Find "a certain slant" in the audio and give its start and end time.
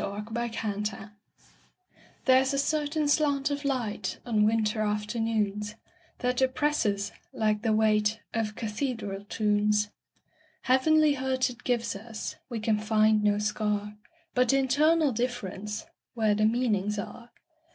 2.54-3.50